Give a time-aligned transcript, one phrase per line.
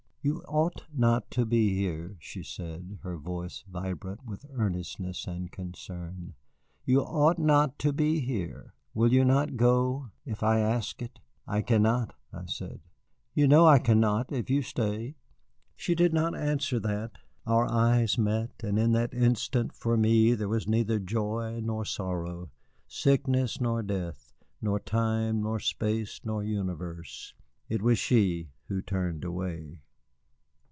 [0.23, 6.35] "You ought not to be here," she said, her voice vibrant with earnestness and concern.
[6.85, 8.75] "You ought not to be here.
[8.93, 11.17] Will you not go if I ask it?"
[11.47, 12.81] "I cannot," I said;
[13.33, 15.15] "you know I cannot if you stay."
[15.75, 17.13] She did not answer that.
[17.47, 22.51] Our eyes met, and in that instant for me there was neither joy nor sorrow,
[22.87, 24.31] sickness nor death,
[24.61, 27.33] nor time nor space nor universe.
[27.69, 29.79] It was she who turned away.